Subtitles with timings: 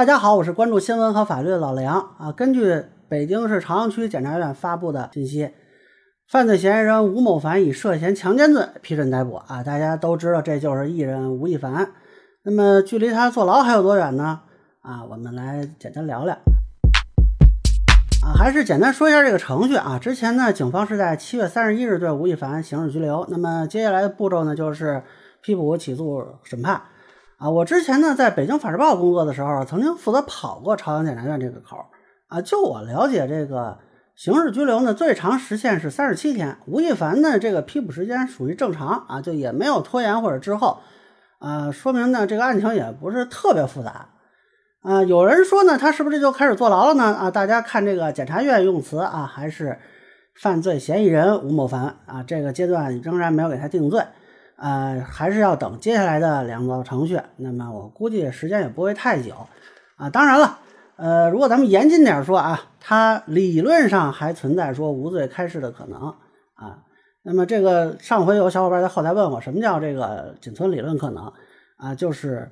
[0.00, 2.32] 大家好，我是关注新闻和法律的老梁啊。
[2.32, 5.50] 根据北京市朝阳区检察院发布的信息，
[6.26, 9.62] 犯罪嫌疑人吴某凡以涉嫌强奸罪批准逮捕啊。
[9.62, 11.92] 大家都知道，这就是艺人吴亦凡。
[12.44, 14.40] 那么，距离他坐牢还有多远呢？
[14.80, 16.34] 啊，我们来简单聊聊。
[18.22, 19.98] 啊，还是简单说一下这个程序啊。
[19.98, 23.26] 之前呢，警方是在七月三十一日对吴亦凡刑事拘留。
[23.28, 25.02] 那么接下来的步骤呢，就是
[25.42, 26.80] 批捕、起诉、审判。
[27.40, 31.78] 啊，我之前呢在北京法制报工作的时候，曾经负责跑过朝阳检察院这个口
[32.28, 32.42] 啊。
[32.42, 33.78] 就我了解，这个
[34.14, 36.58] 刑事拘留呢最长时限是三十七天。
[36.66, 40.80] 吴亦凡呢这个批捕时间属于正常啊，就也没有拖延或者滞后
[41.38, 44.10] 啊，说明呢这个案情也不是特别复杂
[44.82, 45.02] 啊。
[45.02, 47.04] 有人说呢他是不是就开始坐牢了呢？
[47.04, 49.78] 啊，大家看这个检察院用词啊，还是
[50.34, 54.04] 犯罪嫌疑人吴某凡啊，这个阶段仍然没有给他定罪。
[54.60, 57.18] 呃，还是要等接下来的两道程序。
[57.36, 59.34] 那么我估计时间也不会太久
[59.96, 60.10] 啊。
[60.10, 60.58] 当然了，
[60.96, 66.14] 呃，如果咱们严谨点说啊，他理论上还存在说无罪开释的可能
[66.54, 66.84] 啊。
[67.22, 71.32] 那么这个上回有小伙伴在后台问我，什么叫这个仅存理论可能
[71.78, 71.94] 啊？
[71.94, 72.50] 就是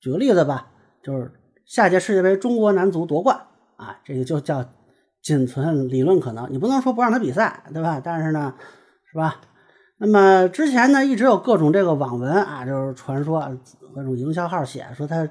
[0.00, 0.68] 举个例子吧，
[1.02, 1.32] 就是
[1.66, 3.36] 下届世界杯中国男足夺冠
[3.76, 4.64] 啊，这个就叫
[5.22, 6.52] 仅存理论可能。
[6.52, 8.00] 你不能说不让他比赛，对吧？
[8.02, 8.54] 但是呢，
[9.10, 9.40] 是吧？
[9.96, 13.40] 那么之前呢，一直有各种这个网文啊，就是传说
[13.94, 15.28] 各种营销号写说他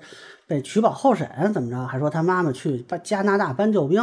[0.48, 4.02] 被取保候审怎么着，还说他妈妈去加拿大搬救兵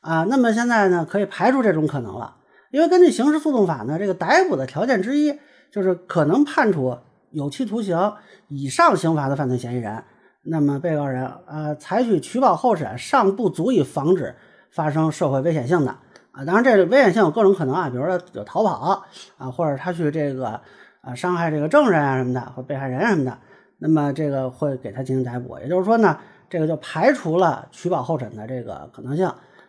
[0.00, 0.24] 啊。
[0.24, 2.36] 那么现在呢，可以排除这种可能了，
[2.70, 5.38] 因为根据刑事诉讼法呢，这个逮捕的条件之一
[5.70, 6.96] 就是可能判处
[7.30, 8.14] 有期徒刑
[8.48, 10.02] 以上刑罚的犯罪嫌疑人。
[10.44, 14.34] 那么被告人呃采取取保候审尚不足以防止
[14.72, 15.94] 发生社会危险性的。
[16.32, 19.04] 啊，当然，这危险性有各种可能啊，比如说有逃跑
[19.36, 20.58] 啊，或者他去这个
[21.02, 23.38] 啊伤害这个证人啊什么的，或被害人什么的，
[23.78, 25.58] 那么这个会给他进行逮捕。
[25.58, 29.26] 也就是说呢，这个就排除了取保候审的这个可能性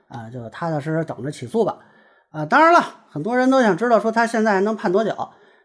[0.08, 1.78] 啊，就踏踏实实等着起诉吧。
[2.32, 5.14] 啊，当然了，很多人都想知道说他现在能判多久。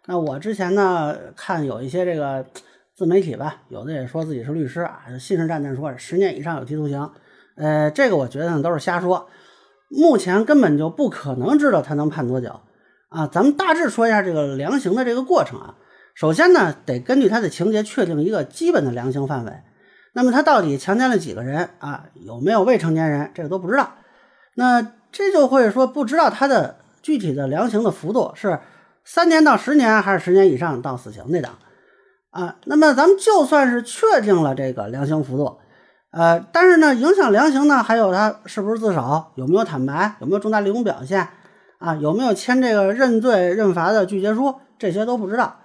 [0.06, 2.44] 那我之前呢看有一些这个
[2.97, 7.09] 自媒体吧，有的也说自己是律师啊，信誓旦旦说十年以上有期徒刑。
[7.54, 9.28] 呃，这个我觉得呢都是瞎说。
[9.88, 12.60] 目前根本就不可能知道他能判多久
[13.09, 13.26] 啊！
[13.26, 15.75] 咱们大致说一下这个量刑的这个过程啊。
[16.15, 19.53] 首先呢，得根据他的情节确定一个基本的量刑范围。
[20.12, 22.06] 那么他到底强奸了几个人啊？
[22.15, 23.31] 有没有未成年人？
[23.34, 23.94] 这个都不知道。
[24.54, 28.59] 那这就会说不知道他的具体的量刑的幅度是
[29.04, 31.59] 三年到十年，还是十年以上到死刑那档
[32.31, 32.56] 啊？
[32.65, 35.59] 那么咱们就算是确定了这个量刑幅度。
[36.10, 41.28] 呃，但是呢，影响量刑呢，还有他是不是自首，有没有坦白，有没有重大立功表现，
[41.78, 45.56] 啊，有没有签这个认罪认罚的拒绝书，这些都不知道。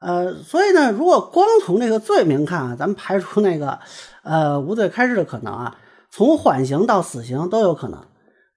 [0.00, 3.78] 呃，所以呢，如果光从这个罪名看啊，咱们排除那个
[4.22, 5.76] 呃无罪开释的可能啊，
[6.10, 8.00] 从缓刑到死刑都有可能。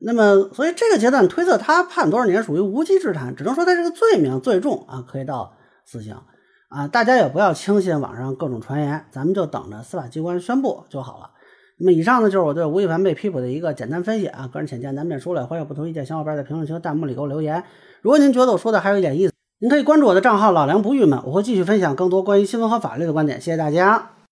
[0.06, 5.54] 那么，所以这个阶段推测他判多少年属于无稽之谈，只能说他这个罪名最重啊，可以到
[5.86, 6.16] 死刑。
[6.74, 11.30] 啊，大家也不要轻信网上各种传言，咱们就等着司法机关宣布就好了。
[11.78, 17.64] 那么以上呢，就是我对吴亦凡被批捕的一个简单分析啊，个人浅见难免说了，欢迎有不同意见小伙伴在评论区和弹幕里给我留言。
[18.02, 23.40] 如果您觉得我说的还有一点意思，您可以关注我的账号老梁不郁闷，我会继续分享更多关于新闻和法律的观点。
[23.40, 24.23] 谢谢大家。